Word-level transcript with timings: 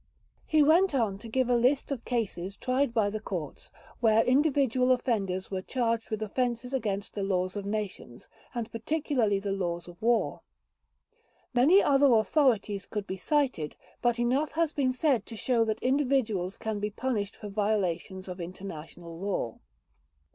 He 0.47 0.63
went 0.63 0.95
on 0.95 1.19
to 1.19 1.27
give 1.27 1.47
a 1.47 1.55
list 1.55 1.91
of 1.91 2.03
cases 2.05 2.57
tried 2.57 2.91
by 2.91 3.11
the 3.11 3.19
Courts, 3.19 3.69
where 3.99 4.23
individual 4.25 4.91
offenders 4.91 5.51
were 5.51 5.61
charged 5.61 6.09
with 6.09 6.23
offenses 6.23 6.73
against 6.73 7.13
the 7.13 7.21
laws 7.21 7.55
of 7.55 7.67
nations, 7.67 8.27
and 8.55 8.71
particularly 8.71 9.37
the 9.37 9.51
laws 9.51 9.87
of 9.87 10.01
war. 10.01 10.41
Many 11.53 11.83
other 11.83 12.11
authorities 12.13 12.87
could 12.87 13.05
be 13.05 13.15
cited, 13.15 13.75
but 14.01 14.17
enough 14.17 14.53
has 14.53 14.73
been 14.73 14.91
said 14.91 15.27
to 15.27 15.35
show 15.37 15.63
that 15.65 15.83
individuals 15.83 16.57
can 16.57 16.79
be 16.79 16.89
punished 16.89 17.35
for 17.35 17.49
violations 17.49 18.27
of 18.27 18.41
international 18.41 19.19
law. 19.19 19.59